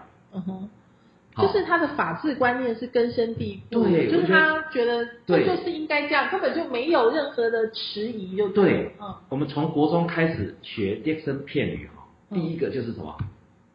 [1.36, 8.92] 就是他的法治观念是根深蒂固，就是他觉得这就是应该这样，根本就没有任何的迟疑，就对。
[9.00, 13.16] 嗯，我们从国中开始学 Dixon 片语哈，第一个就是什么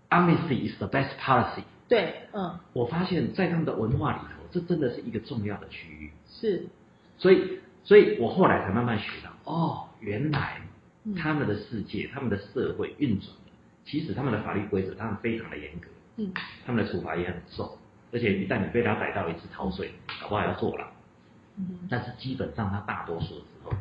[0.10, 1.64] ？Amnesty is the best policy。
[1.88, 6.12] 对，嗯，我发现在他们的文化里头，这真的是一个重要的区域。
[6.30, 6.66] 是。
[7.18, 10.62] 所以，所以我后来才慢慢学到，哦，原来
[11.18, 13.30] 他们的世界、他们的社会运转，
[13.86, 15.88] 其实他们的法律规则，他们非常的严格，
[16.18, 16.32] 嗯，
[16.66, 17.70] 他们的处罚也很重，
[18.14, 20.86] 而且一旦你被他逮到一次逃税，搞不好要坐牢，
[21.58, 23.72] 嗯，但是基本上他大多数的时候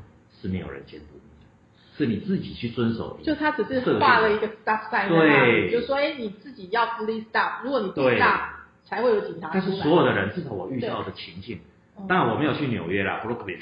[0.40, 3.18] 是没有人监督你的，是你自己去遵守。
[3.22, 8.40] 就他只是画了一个 stop sign，对，就说哎，你自己要 please stop，如果你不 stop，
[8.84, 9.50] 才会有警察。
[9.52, 11.60] 但是所有的人，至少我遇到的情境。
[12.08, 13.56] 当然我没有去纽约啦，布鲁克林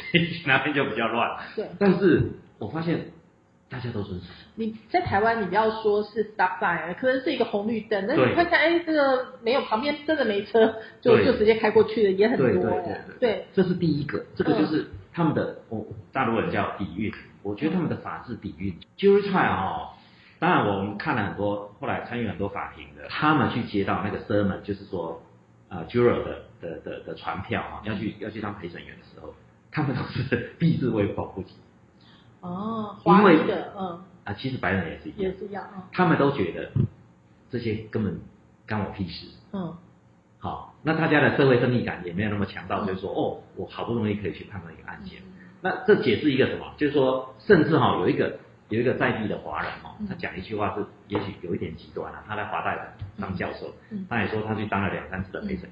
[0.46, 1.36] 那边就比较乱。
[1.54, 1.68] 对。
[1.78, 3.12] 但是我发现
[3.72, 4.26] 大家都遵守。
[4.56, 12.98] 你在台湾，你不要说是 stop sign，可能是一个红绿灯，那你会看，哎，这个没有旁边真的没车， 就就直接开过去的也很多对对对呀。
[13.18, 17.10] 对对，这是第一个，这个就是他们的，我、大陆人叫底蕴，
[17.42, 18.78] 我觉得他们的法治底蕴。
[18.98, 19.88] jury trial 哦，
[20.38, 25.22] 当然我们看了很多，后来参与很多法庭的，他们去接到那个 sermon，就是说，
[25.70, 29.34] 呃，juror 的的的的传票啊，要去要去当陪审员的时候，
[29.70, 31.54] 他们都是 避之唯恐不及
[32.42, 33.38] 哦，因为
[33.78, 36.70] 嗯，啊，其实白人也是一样，也是一样，嗯他们都觉得
[37.50, 38.20] 这些根本
[38.66, 39.26] 干我屁事。
[39.52, 39.74] 嗯
[40.38, 45.22] 好，那大家的社会正义感也没有那么强到，嗯就是说，哦，我好不容易可以去判断一个案件。
[45.60, 46.66] 那这解释一个什么？
[46.76, 52.24] 就是说，甚至哈、有一个有一个在地的华人哦嗯，他讲一句话是，也许有一点极端啊。
[52.26, 52.76] 他在华大
[53.20, 55.70] 当教授，嗯他也说他去当了两三次的陪审员。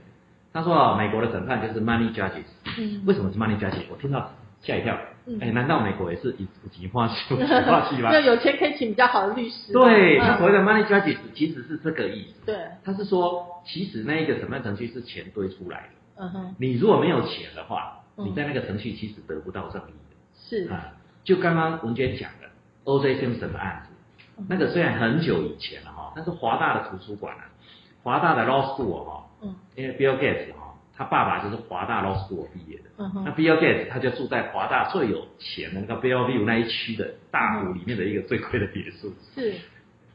[0.53, 2.45] 他说啊，美国的审判就是 money judges。
[2.79, 3.83] 嗯为什么是 money judges？
[3.91, 4.31] 我听到
[4.61, 4.97] 吓一跳。
[5.27, 8.21] 嗯哎，难道美国也是以以极化系化系吗就？
[8.25, 9.73] 有钱可以请比较好的律师。
[9.73, 12.47] 对，嗯他所谓的 money judges 其实是这个意思。
[12.47, 16.23] 对，他是说，其实那一个审判程序是钱堆出来的。
[16.25, 20.93] 嗯哼，你如果没有钱的话，嗯你在那个程序其实得不到正义的是的。，啊，
[21.23, 22.49] 就刚刚文娟讲的
[22.85, 23.17] O.J.
[23.23, 23.91] Simpson 的案子，
[24.39, 27.45] 嗯那个虽然很久以前了哈，但是华大的图书馆啊，
[28.03, 30.70] 华大的 Law School 哈，嗯因为 Bill Gates 哈，
[31.01, 32.85] 他爸爸就是华大 Law School 毕业的。
[32.99, 39.11] 嗯那，Bill Gates 他就住在华大最有钱的那个 Bellevue 那一区的大湖里面的一个最贵的别墅。
[39.35, 39.55] 是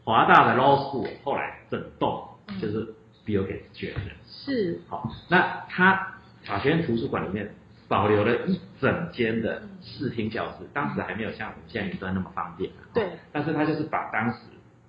[0.04, 2.86] 华大的 Law School 后来整栋嗯就是
[3.26, 4.12] Bill Gates 捐的。
[4.28, 7.56] 是，好，那他法学院图书馆里面
[7.88, 12.86] 保留了一整间的视听教室，当时还没有像我们现在云端那么方便、啊。
[12.93, 14.38] 对，但是他就是把当时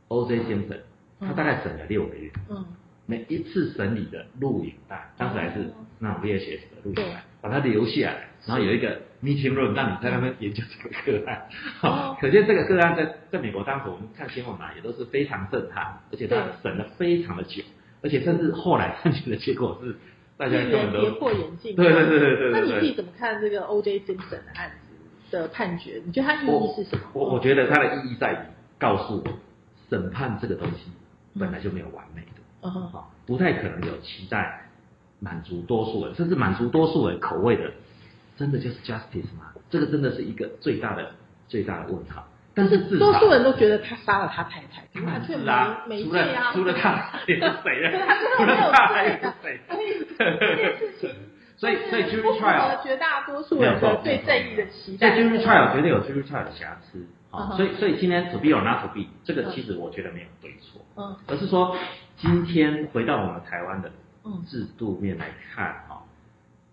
[0.09, 0.45] O.J.
[0.45, 0.79] 先生，
[1.21, 2.63] 他大概审了六个月，嗯
[3.07, 10.63] 每一次审理的录影带，当时还是那种 VHS 的录影对带，把它留下来，然后有一个 meeting room 让你在那边研究
[11.05, 11.47] 这个个案。
[11.83, 17.63] 哦好， 可见这个个案在在美国当时我们看新闻嘛，也都是非常震撼，而且它审了非常的久，
[18.03, 19.97] 而且甚至后来判决的结果是
[20.37, 21.75] 大家一根本都人跌破眼镜。
[21.77, 24.01] 对对对对那你自己怎么看这个 O.J.
[24.01, 24.71] Simpson 的案
[25.31, 26.03] 子的判决？
[26.05, 27.03] 你觉得它意义是什么？
[27.15, 28.37] 我我觉得它的意义在于
[28.79, 29.25] 告诉我，
[29.89, 30.91] 审判这个东西
[31.39, 34.66] 本来就没有完美的，啊，不太可能有期待
[35.27, 37.65] 满足多数人，甚至满足多数人口味的，
[38.37, 39.51] 真的就是 justice 吗？
[39.69, 41.11] 这个真的是一个最大的
[41.49, 42.25] 最大的问号。
[42.55, 45.45] 但是至少多数人都觉得他杀了他太太，他却没
[45.89, 46.45] 没除罪啊。
[46.45, 48.07] 了除了他还有谁对了？
[48.07, 51.15] 他根除了他还有罪的谁？
[51.59, 55.17] 所以所以所以就是 jury 不符合 trial 绝大多数人的对正义的期在待。
[55.19, 61.77] jury trial 绝对有 jury trial 的瑕疵，啊，嗯哼所以所以今天 to be or not to be 这个其实我觉得没有对错，嗯而是说
[62.17, 63.93] 今天回到我们台湾的嗯
[64.47, 66.03] 制度面来看哈，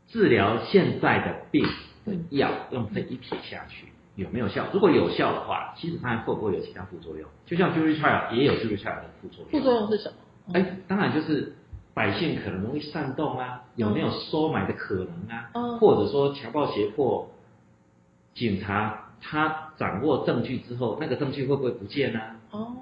[0.08, 1.64] 治疗现在的病
[2.06, 4.66] 的嗯药用这一撇下去有没有效？
[4.74, 7.28] 如果有效的话，其实它会不会有其他副作用？
[7.46, 10.54] 就像 jury trial 也有 jury trial 的副作用，副作用是什么？
[10.54, 11.56] 哎，当然就是
[11.94, 17.30] 百姓可能容易煽动啊，有没有收买的可能啊，嗯或者说强暴胁迫，
[18.36, 22.20] 警察他掌握证据之后，那个证据会不会不见呢、
[22.52, 22.76] 哦，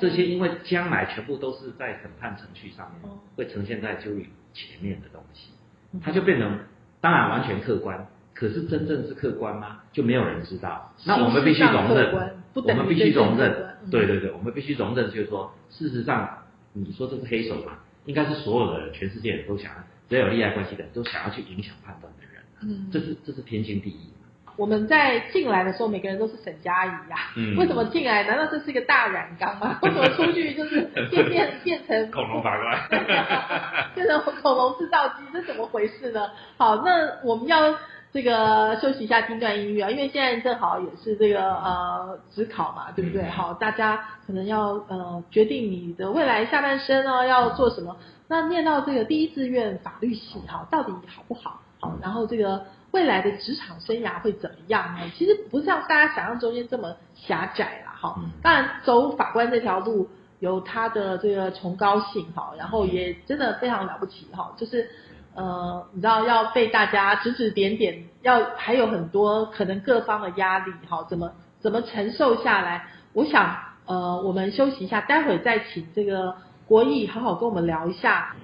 [0.00, 5.50] 这些因为将来全部都是在审判程序上面哦会呈现在 jury 前面的东西，
[5.92, 6.58] 嗯它就变成
[7.00, 8.06] 当然完全客观。
[8.34, 9.78] 可是真正是客观吗？
[9.92, 10.92] 就没有人知道。
[11.06, 13.50] 那我们必须容忍，我们必须容忍
[13.82, 13.90] 嗯。
[13.90, 16.42] 对对对，我们必须容忍，就是说，事实上，
[16.74, 17.78] 你说这是黑手嘛？
[18.04, 19.78] 应该是所有的人，全世界人都想要，
[20.10, 24.10] 只要有利害关系的人都想要去影响判断的人，嗯这是这是天经地义。
[24.56, 28.24] 我们在进来的时候，每个人都是沈佳宜呀、嗯为什么进来？
[28.24, 29.78] 难道这是一个大染缸吗？
[29.82, 32.88] 为什么出去就是变变变成 恐龙法官，
[33.94, 35.14] 变成恐龙制造机？
[35.32, 36.30] 这怎么回事呢？
[36.56, 37.74] 好，那我们要
[38.12, 43.22] 这个休息一下，听段音乐啊，因为现在正好也是这个呃职考嘛，对不对？
[43.22, 47.96] 嗯好，大家可能要呃决定你的未来下半生呢要做什么。
[48.28, 51.60] 那念到这个第一志愿法律系，哈，到底好不好？
[51.78, 52.64] 好，然后这个
[52.96, 55.00] 未来的职场生涯会怎么样呢？
[55.14, 58.30] 其实不像大家想象中间这么狭窄啦，哈嗯。
[58.40, 64.88] 当然，走法官这条路有他的这个崇高性哈，然后也真的非常了不起哈，就是
[65.34, 71.30] 呃，你知道要被大家指指点点，要还有很多可能各方的压力哈，怎么
[71.60, 72.86] 怎么承受下来？
[73.12, 73.54] 我想
[73.84, 76.34] 呃，我们休息一下，待会再请这个
[76.66, 78.34] 国义好好跟我们聊一下。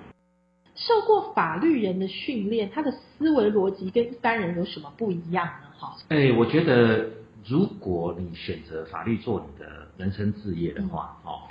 [0.86, 5.68] 受过法律人的训练，他的思维逻辑跟一般人有什么不一样呢？
[5.78, 7.08] 哈，哎，我觉得
[7.46, 11.42] 如果你选择法律做你的人生置业的话，哦，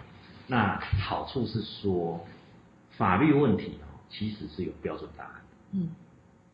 [0.48, 2.20] 那好处是说，
[2.92, 5.80] 法律问题哦，其实是有标准答案的。
[5.80, 5.90] 嗯。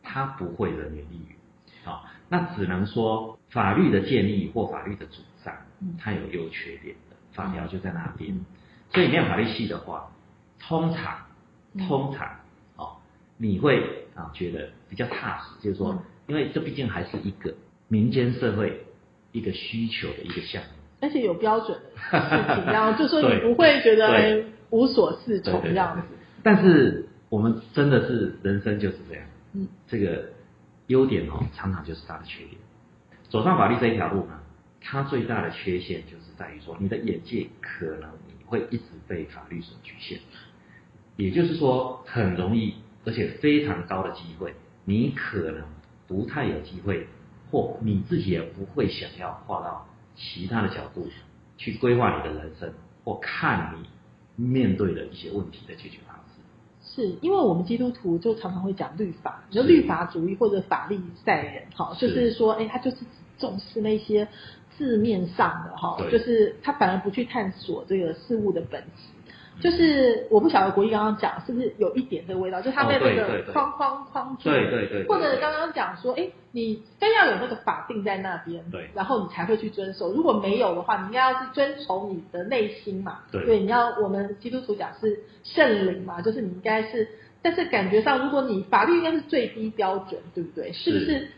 [0.02, 5.54] 它不会人云亦云，啊、那只能说法律的建立或法律的主张，
[5.98, 8.38] 它有优缺点的，法条就在那边。
[8.90, 10.10] 所以念法律系的话，
[10.58, 11.18] 通常
[11.86, 12.30] 通常哦，
[13.38, 17.54] 你会啊觉得比较踏实，就是说，因为这毕竟还是一个
[17.88, 18.84] 民间社会
[19.32, 20.68] 一个需求的一个项目，
[21.00, 21.78] 而且有标准
[22.10, 26.02] 的 事情，然后就说你不会觉得无所适从这样子。
[26.42, 29.24] 但是我们真的是人生就是这样，
[29.54, 30.30] 嗯，这个
[30.88, 32.56] 优点哦，常常就是它的缺点。
[33.28, 34.40] 走上法律这一条路呢，
[34.80, 40.18] 它最大的缺陷就是在于说，你的眼界可能你会一直被法律所局限，
[41.16, 42.74] 也就是说，很容易
[43.08, 44.52] 而且非常高的机会，
[44.84, 45.64] 你可能
[46.06, 47.06] 不太有机会，
[47.50, 51.08] 或你自己也不会想要画到其他的角度
[51.56, 52.70] 去规划你的人生，
[53.02, 56.42] 或看你面对的一些问题的解决方式。
[56.82, 62.98] 是因为我们基督徒就常常会讲律法，就律法主义或者法利赛人，哈，就是说，哎，他就是。
[63.38, 64.26] 重视那些
[64.76, 69.02] 字面上的哈，就是他反而不去探索这个事物的本质。
[69.60, 80.12] 就是我不晓得国义刚刚讲是不是有一点这个味道，就是他被那个框框框住，对对对，或者刚刚讲说，哎，你非要有那个法定在那边，对，然后你才会去遵守。
[80.12, 87.08] 如果没有的话，你应该要是遵从你的内心嘛，对，你要我们基督徒讲是圣灵嘛，就是你应该是，
[87.42, 90.72] 但是感觉上，如果你法律应该是最低标准，对不对？
[90.72, 91.28] 是不是？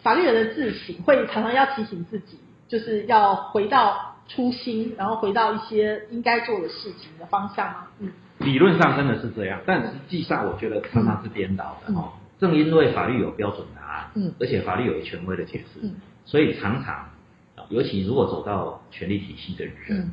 [0.00, 7.88] 法律人的自省会常常要提醒自己，就是要回到初心，然后回到一些应该做的事情的方向吗？
[7.98, 12.12] 嗯，理论上真的是这样，但实际上我觉得常常是颠倒的哦。
[12.38, 17.08] 正因为法律有标准答案，嗯，而且法律有权威的解释，嗯，所以常常，
[17.70, 20.12] 尤其如果走到权力体系的人，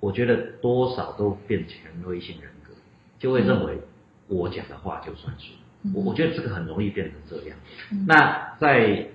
[0.00, 2.74] 我觉得多少都变权威性人格，
[3.18, 3.78] 就会认为
[4.28, 5.52] 我讲的话就算数。
[5.94, 7.56] 我我觉得这个很容易变成这样。
[8.08, 9.06] 那在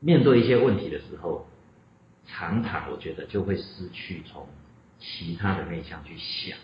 [0.00, 1.46] 面对一些问题的时候，
[2.28, 4.46] 常常我觉得就会失去从
[4.98, 6.56] 其他的面向去想，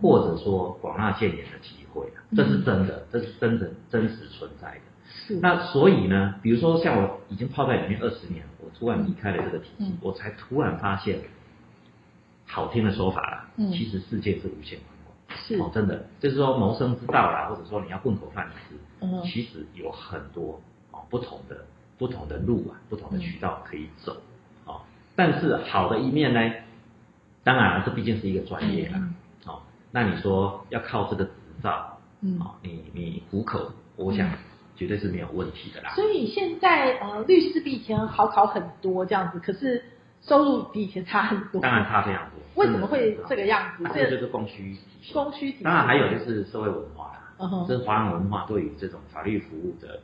[0.00, 4.80] 或者说广纳谏言的机会这是真的，这是真的真实存在的。
[5.10, 5.36] 是。
[5.40, 11.18] 那所以呢，比如说像我已经泡在里面二十年，我突然离开了这个体系，我才突然发现，
[12.46, 14.88] 好听的说法啦，其实世界是无限宽
[15.58, 15.68] 广。
[15.68, 21.64] 哦，真的，就是说谋生之道啦，或者说你要混口饭吃，嗯，其实有很多哦不同的
[21.96, 24.20] 不同的路啊，不同的渠道可以走，哦，
[25.18, 26.40] 但是好的一面呢，
[27.42, 29.02] 当然这毕竟是一个专业啦，
[29.46, 34.30] 哦，那你说要靠这个执照，嗯，哦，你你糊口，我想
[34.76, 35.90] 绝对是没有问题的啦。
[35.96, 39.82] 所以现在呃，律师比以前好考很多这样子，可是。
[40.20, 42.40] 收入比以前差很多，当然差非常多。
[42.56, 43.88] 为什么会这个样子？
[43.94, 45.12] 这就是供需体系。
[45.14, 45.64] 供需体系。
[45.64, 50.00] 当然还有就是社会文化啦，这是华人文化对于这种法律服务的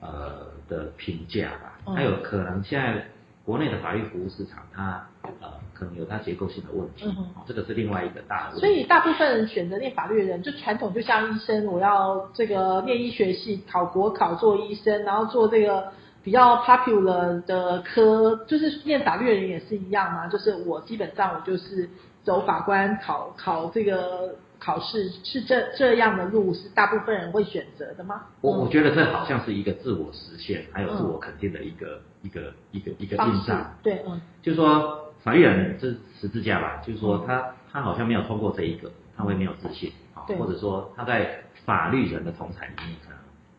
[0.00, 1.94] 呃的评价吧。
[1.94, 3.06] 还有可能现在
[3.44, 5.06] 国内的法律服务市场，它
[5.40, 7.14] 呃可能有它结构性的问题，
[7.46, 8.58] 这个是另外一个大的。
[8.58, 15.92] 所以大部分人选择念法律的人，就传统就像医生，我要这个念医学系，考国考做医生，然后做这个。
[16.24, 21.86] 比较 popular 的科，就是念法律的人也是一样嘛，就是我基本上我就是
[22.22, 28.22] 走法官考考这个考试，是这这样的路是大部分人会选择的吗？
[28.40, 33.76] 我我觉得这好像是一个自我实现还有自我肯定的一个一个一个一个印象。
[33.82, 42.96] 对，嗯，就是说法律人这十字架吧，就是说他他好像没有通过这一个，他会没有自信啊，或者说他在法律人的同才里面。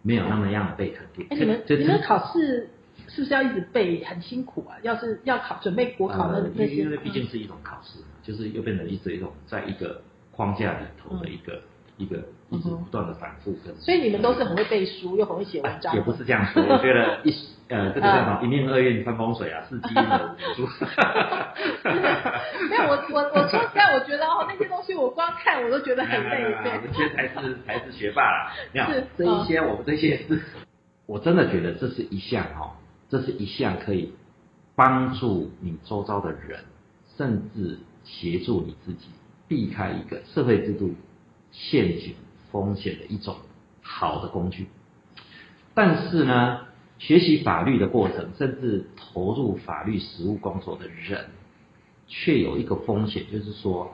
[0.08, 1.26] 没有那么样的被肯定。
[1.32, 2.70] 哎，你们你们考试
[3.08, 4.78] 是不是要一直背，很辛苦啊？
[4.84, 10.00] 要是要考准备国考那那些，因为毕竟是一种考试，就是又变成一直一种在一个
[10.36, 11.62] 框架里头的一个
[11.98, 12.18] 一个
[12.50, 13.76] 一直不断的反复跟。
[13.78, 15.96] 所以你们都是很会背书，又很会写文章。
[15.96, 17.34] 也不是这样说，我觉得一
[17.70, 20.68] 呃这个叫什么一命二运三风水啊，四积的五书。
[22.70, 26.54] 没有我我我说实在，我觉得哦那些东西我光看我都觉得很累。
[26.86, 28.52] 这些才是才是学霸啦。
[28.74, 30.42] 你看这一些我们这些是，
[31.06, 32.76] 我真的觉得这是一项哈，
[33.10, 34.14] 这是一项可以
[34.76, 36.60] 帮助你周遭的人，
[37.18, 39.08] 甚至协助你自己
[39.48, 40.94] 避开一个社会制度
[41.52, 42.16] 陷阱
[42.52, 43.36] 风险的一种
[43.82, 44.68] 好的工具。
[45.74, 46.62] 但是呢，
[47.00, 51.26] 学习法律的过程，甚至投入法律实务工作的人。
[52.08, 53.92] 却有一个风险，就是说，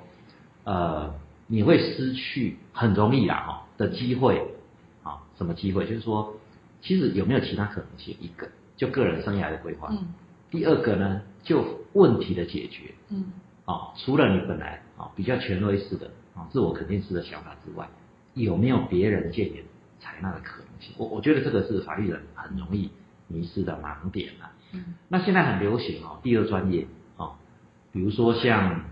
[0.66, 1.16] 呃，
[1.48, 4.54] 你会失去很容易啦哈的机会
[5.02, 5.88] 啊，什么机会？
[5.88, 6.36] 就是说，
[6.82, 8.14] 其实有没有其他可能性？
[8.20, 10.14] 一个就个人生涯的规划，嗯，
[10.50, 11.64] 第二个呢，就
[11.94, 13.32] 问题的解决，嗯，
[13.64, 17.90] 啊，除了你本来啊比较权威式的啊自我肯定式的想法之外，
[18.36, 19.64] 有没有别人建言
[20.00, 20.94] 采纳的可能性？
[20.98, 22.92] 我我觉得这个是法律人很容易
[23.28, 24.54] 迷失的盲点啊。
[24.74, 26.88] 嗯，那现在很流行哦，第二专业。
[27.94, 28.86] 比如说像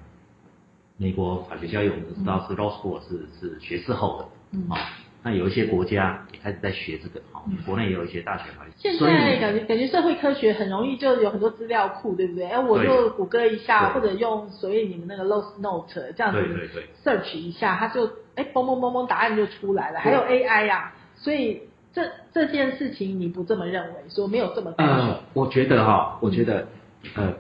[0.98, 4.76] 美国法学教育，我们都知道是 law school 是是学士后的，嗯哦，
[5.22, 12.46] 那有一些国家也开始在学这个，哦，国内也有一些大学法律，现在感觉感觉社会科学很容易就有很多资料库，对不对？
[12.48, 16.88] 哎，我就谷歌一下，或者用所谓你们那个 Lost Note 这样子对对对。
[17.04, 20.00] search 一下，它就哎嘣嘣嘣嘣答案就出来了。
[20.00, 26.68] 还有 AI 呀、所以这这件事情你不这么认为，说没有这么单纯呃，我觉得哈、我觉得
[27.16, 27.34] 呃，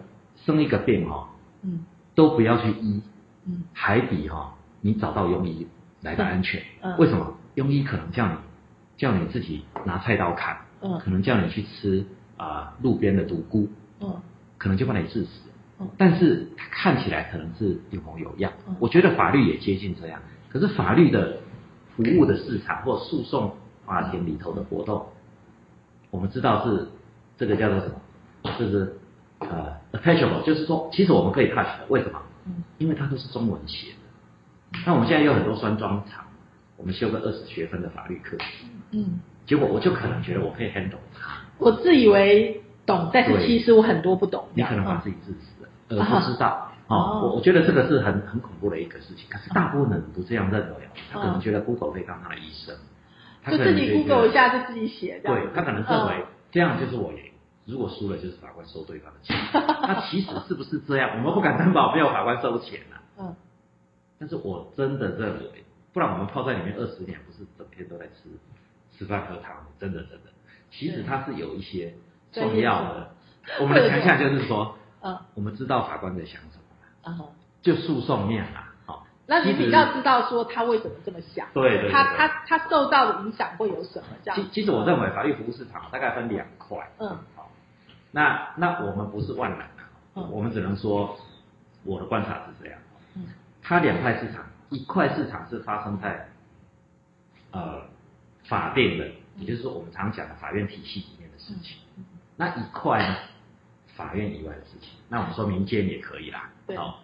[0.46, 1.30] 生一个病哈、
[1.64, 1.86] 嗯。
[2.14, 3.02] 都不要去医，
[3.48, 3.64] 嗯。
[3.72, 5.66] 还比哈、你找到庸医
[6.02, 6.62] 来的安全。
[6.82, 6.98] 嗯。
[6.98, 7.38] 为什么？
[7.60, 8.34] 庸医可能叫你
[8.98, 12.06] 叫你自己拿菜刀砍，嗯可能叫你去吃
[12.38, 13.68] 啊、路边的独菇，
[14.00, 14.22] 嗯
[14.58, 15.50] 可能就把你致死。
[15.80, 18.52] 嗯但是它看起来可能是有模有样。
[18.68, 21.38] 嗯我觉得法律也接近这样，可是法律的
[21.96, 23.56] 服务的市场或诉讼
[23.86, 25.08] 法庭里头的活动，
[26.12, 26.88] 我们知道是
[27.38, 27.96] 这个叫做什么？
[28.58, 28.98] 就是
[29.40, 32.22] 呃 attachable，就是说其实我们可以 touch 的，为什么？
[32.46, 34.80] 嗯因为它都是中文写的。
[34.86, 36.26] 那我们现在有很多酸庄厂，
[36.80, 38.38] 我们修个二十学分的法律课，
[38.92, 44.48] 嗯，结果我就可能觉得我可以 handle 它，我自以为懂，但是其实我很多不懂。
[44.54, 46.72] 你可能把嗯自己自死了，而不知道。
[46.88, 52.76] 哦哦，我我觉得这个是很很恐怖的一个事情，可是大部分人不这样认为哦，他可能觉得 Google 可以当他的医生，
[53.46, 57.20] 就自己 Google 一下就自己写，对他可能认为这样就是我赢，
[57.66, 59.36] 如果输了就是法官收对方的钱。
[59.54, 61.12] 那其实是不是这样？
[61.18, 62.96] 我们不敢担保没有法官收钱啊。
[63.20, 63.36] 嗯
[64.22, 65.64] 但是我真的认为，
[65.94, 68.30] 不然我们泡在里面二十年，不是整天都在吃
[68.92, 69.56] 吃饭喝汤？
[69.80, 70.30] 真的真的，
[70.70, 71.94] 其实它是有一些
[72.32, 73.12] 重要的。
[73.60, 75.18] 我们的强项就是说，嗯。
[75.34, 76.64] 我们知道法官在想什么，
[77.04, 77.18] 嗯。
[77.18, 77.28] 哼，
[77.62, 82.18] 就诉讼面啦，好、那你比较知道说他为什么这么想，对对对他对。
[82.18, 84.36] 他他受到的影响会有什么这样？
[84.36, 84.48] 其？
[84.52, 87.10] 其实我认为法律服务市场大概分两块，嗯。
[87.36, 87.50] 好，
[88.12, 89.84] 那那我们不是万能的，
[90.16, 90.30] 嗯。
[90.32, 91.18] 我们只能说
[91.84, 92.80] 我的观察是这样，
[93.16, 93.26] 嗯。
[93.64, 96.30] 它两块市场，一块市场是发生在
[97.52, 97.82] 呃
[98.48, 99.08] 法定的，
[99.38, 102.06] 也就是说我们常讲的法院体系里面的事情，嗯
[102.38, 103.16] 那一块呢，
[103.96, 107.02] 法院以外的事情，那我们说民间也可以啦，对好，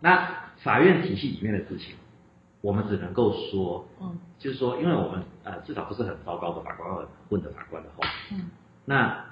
[0.00, 0.28] 那
[0.62, 1.94] 法院体系里面的事情，
[2.60, 8.50] 我们只能够说，嗯就是说，因为我们呃至少不是很糟糕的法官或混的法官的话，嗯
[8.84, 9.24] 那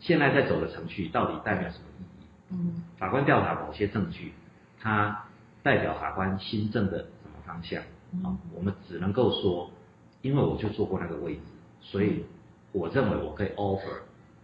[0.00, 2.26] 现在在走的程序到底代表什么意义？
[2.50, 4.32] 嗯法官调查某些证据，
[4.80, 5.24] 它
[5.62, 7.82] 代表法官新政的什么方向？
[8.12, 9.70] 嗯啊，我们只能够说，
[10.22, 11.40] 因为我就坐过那个位置，
[11.80, 12.24] 所以
[12.72, 14.00] 我认为我可以 offer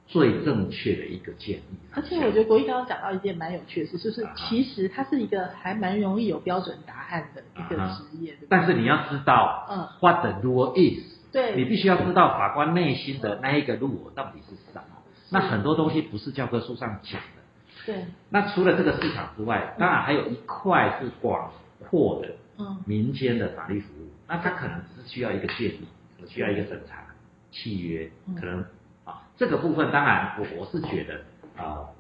[0.07, 1.63] 最正确的一个建议。
[1.95, 8.37] 而且我觉得国义刚刚讲到一件蛮有趣的事，就是其实它是一个还蛮容易有标准答案的一个职业？
[8.51, 11.03] 但是你要知道，嗯，what the rule is，
[11.33, 14.83] 对你必须要知道法官内心的那一个 rule 到底是什么。
[15.31, 17.44] 那很多东西不是教科书上讲的。
[17.87, 22.83] 对，那除了这个市场之外，当然还有一块是广阔的嗯。
[22.87, 27.05] 民间的法律服务，那它可能只是需要一个建议，可能需要一个审查
[27.51, 28.65] 契约嗯，可能
[29.05, 31.21] 啊这个部分当然我我是觉得
[31.63, 31.91] 啊，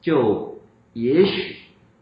[0.00, 0.58] 就
[0.92, 1.56] 也许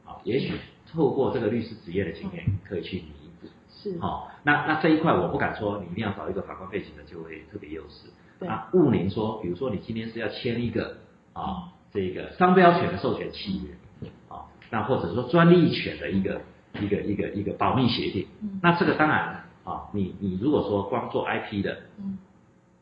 [0.07, 0.55] 啊也许
[0.93, 3.49] 透过这个律师职业的经验可以去弥补。
[3.68, 8.09] 是，好、那那这一块我不敢说你一定要找一个法官背景的就会特别优势。
[8.38, 8.47] 对。
[8.47, 10.99] 那务宁说，比如说你今天是要签一个
[11.32, 16.40] 啊这个商标权的授权契约啊，那或者说专利权的一个
[16.80, 22.18] 一个一个一个保密协定，嗯那这个当然啊，你你如果说光做 IP 的，嗯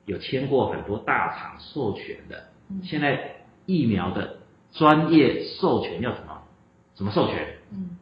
[0.07, 3.37] 有签过很多大厂授权的，嗯现在
[3.67, 4.39] 疫苗的
[4.73, 6.43] 专业授权要什么
[6.95, 7.49] 什么授权？
[7.73, 7.97] 嗯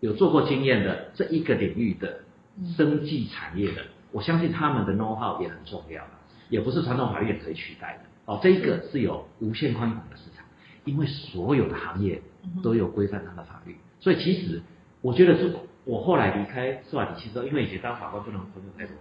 [0.00, 2.20] 有做过经验的这一个领域的
[2.58, 3.82] 嗯生技产业的，
[4.12, 6.02] 我相信他们的 know how 也很重要，
[6.50, 8.00] 也不是传统法律也可以取代的。
[8.26, 10.44] 哦，这一个是有无限宽广的市场，
[10.84, 12.20] 因为所有的行业
[12.62, 14.60] 都有规范它的法律，所以其实
[15.00, 15.54] 我觉得是
[15.84, 18.96] 我后来离开司法体系之后，因为以前当法官不能朋友太多，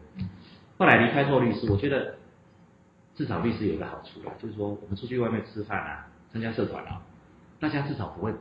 [0.78, 2.16] 后来离开做律师，我觉得
[3.16, 7.02] 至少律师有一个好处啦，就是说我们出去外面吃饭啊，参加社团啊，
[7.60, 8.34] 大家至少不会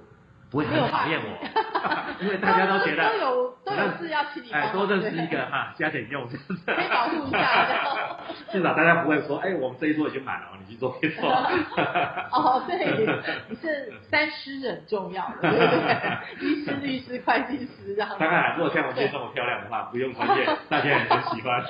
[0.51, 1.39] 不会很讨厌我，
[2.23, 6.55] 因为大家都觉得都有都有事要请你哎，忙，多认识一个哈，加点用，这样子。
[6.67, 8.14] 可以保护一下
[8.55, 11.29] 至少大家不会说，哎，我们这一桌已经满了，你去做别桌。
[12.31, 12.79] 哦，对，
[13.51, 16.47] 你是三师很重要的，对不对？
[16.49, 18.11] 医师、律师、会计师这样。
[18.19, 21.63] 当然，如果像我今天这么漂亮的话，不用专业，大家也很喜欢。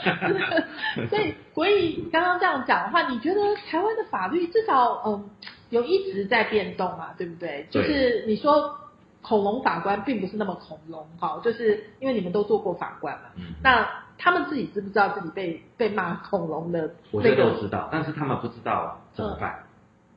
[1.09, 5.30] 所以国义刚刚这样讲的话，你觉得台湾的法律至少嗯
[5.70, 7.66] 有一直在变动嘛，对不对？
[7.70, 8.78] 就是你说
[9.22, 19.62] 恐龙法官并不是那么恐龙，哈，就是因为你们都做过法官嘛，嗯那他们自己知不知道自己被被骂恐龙的我觉这都知道，但是他们不知道怎么办。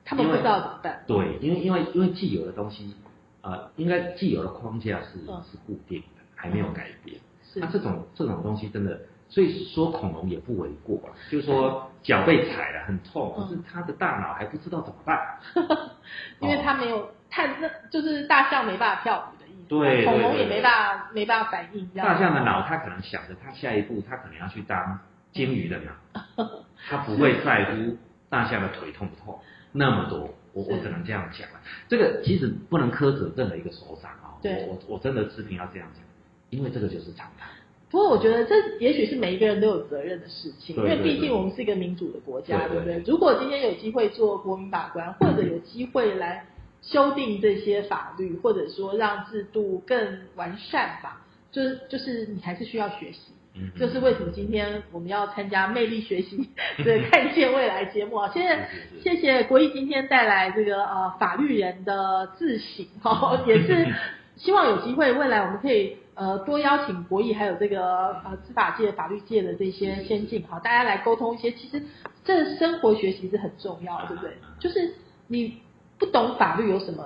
[0.05, 1.03] 他们不知道怎么办？
[1.05, 2.95] 对，因为因为因为既有的东西，
[3.41, 7.19] 呃，应该既有的框架是嗯是固定的，还没有改变。
[7.43, 8.97] 是那这种这种东西真的，
[9.27, 11.11] 所以说恐龙也不为过啊。
[11.29, 15.37] 就是说脚被踩了很痛，嗯可是他的大脑还不知道怎么办。
[16.39, 19.36] 因为他没有探，那就是大象没办法跳舞
[19.69, 24.99] 恐龙也没办法没办法反应，大象的脑，它可能想着，它下一步它可能要去当
[25.31, 25.91] 鲸鱼的脑，
[26.89, 27.97] 它不会在乎
[28.29, 29.39] 大象的腿痛不痛
[29.71, 30.33] 那么多。
[30.53, 31.59] 我我只能这样讲了。
[31.87, 36.03] 这个其实不能苛责任何一个首长啊、对我我我真的持平要这样讲，
[36.49, 37.47] 因为这个就是常态。
[37.89, 43.01] 不过我觉得这也许是每一个人都有责任的事情，因为毕竟我们是一个民主的国家，对不对？
[43.05, 46.43] 如果今天有机会做国民法官，或者有机会来
[46.81, 51.21] 修订这些法律，或者说让制度更完善吧，
[51.51, 53.33] 就是就是你还是需要学习。
[53.59, 56.47] 嗯哼，这是为什么今天我们要参加魅力学习
[56.85, 58.29] 的看见未来节目啊！
[58.31, 58.59] 谢谢
[59.01, 63.87] 谢谢国义今天带来这个呃法律人的自省哈，也是
[64.35, 71.81] 希望有机会未来我们可以呃多邀请国义还有这个呃司法界、法律界的这些先进哈，大家来沟通一些，其实
[72.23, 74.33] 这生活学习是很重要的，对不对？
[74.59, 74.93] 就是
[75.27, 75.57] 你
[75.99, 77.03] 不懂法律有什么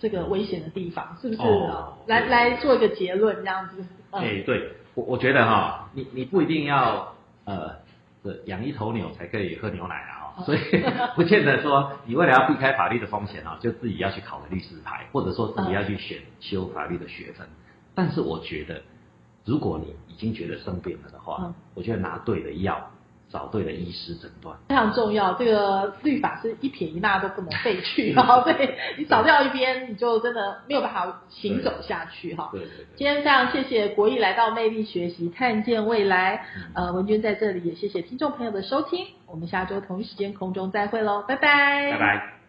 [0.00, 1.42] 这个危险的地方，是不是？
[1.42, 3.84] 哦来来做一个结论这样子。
[4.10, 7.14] 嗯哎、对我我觉得哈，你你不一定要
[7.44, 7.76] 呃
[8.22, 10.58] 这养一头牛才可以喝牛奶啊、哦，所以
[11.16, 17.46] 不见得说你为了要避开法律的风险啊、就自己要去考个律师牌，或者说自己要去选修法律的学分。
[17.94, 18.82] 但是我觉得，
[19.44, 22.90] 如果你已经觉得生病了的话，嗯我觉得拿对的药，
[23.32, 24.56] 找对了医师诊断。
[24.68, 32.50] 非常重要，这个律法是一撇一捺都不能废去 哈，对你少掉一边，你就真的没有办法行走下去哈。
[32.52, 32.86] 对对对。
[32.96, 36.44] 今天非常谢谢国艺来到魅力学习，看见未来。
[36.56, 42.41] 嗯呃，文娟在这里也谢谢听众朋友的收听，我们下周同一时间空中再会喽，拜拜，拜拜。